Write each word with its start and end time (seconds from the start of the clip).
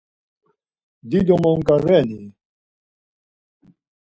Dido 1.09 1.35
monǩa 1.43 1.77
reni? 1.87 2.21